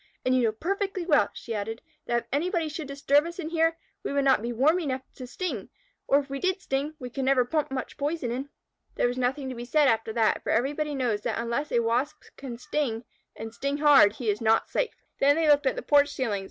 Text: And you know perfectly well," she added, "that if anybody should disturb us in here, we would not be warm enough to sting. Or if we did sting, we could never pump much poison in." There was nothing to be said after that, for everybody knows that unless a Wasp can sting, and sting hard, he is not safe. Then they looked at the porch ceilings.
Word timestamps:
And 0.25 0.35
you 0.35 0.41
know 0.41 0.51
perfectly 0.51 1.05
well," 1.05 1.29
she 1.31 1.53
added, 1.53 1.79
"that 2.07 2.23
if 2.23 2.27
anybody 2.33 2.69
should 2.69 2.87
disturb 2.87 3.23
us 3.27 3.37
in 3.37 3.49
here, 3.49 3.77
we 4.01 4.11
would 4.11 4.23
not 4.25 4.41
be 4.41 4.51
warm 4.51 4.79
enough 4.79 5.03
to 5.13 5.27
sting. 5.27 5.69
Or 6.07 6.17
if 6.17 6.27
we 6.27 6.39
did 6.39 6.59
sting, 6.59 6.95
we 6.97 7.11
could 7.11 7.23
never 7.23 7.45
pump 7.45 7.69
much 7.69 7.97
poison 7.97 8.31
in." 8.31 8.49
There 8.95 9.07
was 9.07 9.19
nothing 9.19 9.47
to 9.49 9.53
be 9.55 9.63
said 9.63 9.87
after 9.87 10.11
that, 10.13 10.41
for 10.41 10.49
everybody 10.51 10.95
knows 10.95 11.21
that 11.21 11.37
unless 11.37 11.71
a 11.71 11.81
Wasp 11.81 12.23
can 12.35 12.57
sting, 12.57 13.03
and 13.35 13.53
sting 13.53 13.77
hard, 13.77 14.13
he 14.13 14.31
is 14.31 14.41
not 14.41 14.71
safe. 14.71 14.95
Then 15.19 15.35
they 15.35 15.47
looked 15.47 15.67
at 15.67 15.75
the 15.75 15.83
porch 15.83 16.09
ceilings. 16.09 16.39